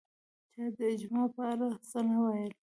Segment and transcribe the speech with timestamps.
[0.53, 2.53] چا د اجماع په اړه څه نه ویل